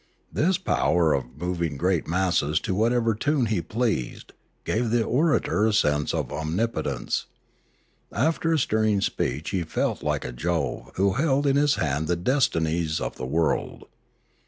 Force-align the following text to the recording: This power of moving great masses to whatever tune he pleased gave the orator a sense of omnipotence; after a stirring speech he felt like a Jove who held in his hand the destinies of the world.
This 0.33 0.57
power 0.57 1.13
of 1.13 1.37
moving 1.37 1.77
great 1.77 2.07
masses 2.07 2.59
to 2.61 2.73
whatever 2.73 3.13
tune 3.13 3.45
he 3.45 3.61
pleased 3.61 4.33
gave 4.63 4.89
the 4.89 5.03
orator 5.03 5.67
a 5.67 5.73
sense 5.73 6.11
of 6.11 6.31
omnipotence; 6.33 7.27
after 8.11 8.51
a 8.53 8.57
stirring 8.57 9.01
speech 9.01 9.51
he 9.51 9.61
felt 9.61 10.01
like 10.01 10.25
a 10.25 10.31
Jove 10.31 10.91
who 10.95 11.13
held 11.13 11.45
in 11.45 11.55
his 11.55 11.75
hand 11.75 12.07
the 12.07 12.15
destinies 12.15 12.99
of 12.99 13.17
the 13.17 13.27
world. 13.27 13.85